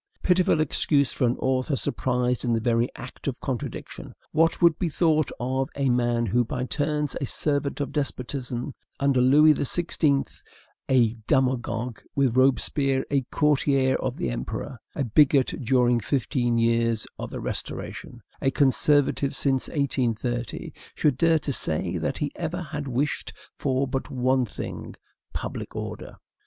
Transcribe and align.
Pitiful 0.23 0.59
excuse 0.61 1.13
for 1.13 1.27
an 1.27 1.37
author 1.37 1.75
surprised 1.75 2.43
in 2.43 2.53
the 2.53 2.59
very 2.59 2.89
act 2.95 3.27
of 3.27 3.39
contradiction! 3.39 4.15
What 4.31 4.59
would 4.59 4.79
be 4.79 4.89
thought 4.89 5.31
of 5.39 5.69
a 5.75 5.91
man 5.91 6.25
who, 6.25 6.43
by 6.43 6.65
turns 6.65 7.15
a 7.21 7.27
servant 7.27 7.79
of 7.79 7.91
despotism 7.91 8.73
under 8.99 9.21
Louis 9.21 9.53
XVI, 9.53 10.41
a 10.89 11.13
demagogue 11.27 11.99
with 12.15 12.35
Robespierre, 12.35 13.05
a 13.11 13.21
courtier 13.29 13.95
of 13.97 14.17
the 14.17 14.31
Emperor, 14.31 14.79
a 14.95 15.03
bigot 15.03 15.53
during 15.63 15.99
fifteen 15.99 16.57
years 16.57 17.05
of 17.19 17.29
the 17.29 17.39
Restoration, 17.39 18.23
a 18.41 18.49
conservative 18.49 19.35
since 19.35 19.67
1830, 19.67 20.73
should 20.95 21.15
dare 21.15 21.37
to 21.37 21.53
say 21.53 21.99
that 21.99 22.17
he 22.17 22.31
ever 22.35 22.63
had 22.63 22.87
wished 22.87 23.33
for 23.55 23.87
but 23.87 24.09
one 24.09 24.45
thing, 24.47 24.95
public 25.35 25.75
order? 25.75 26.17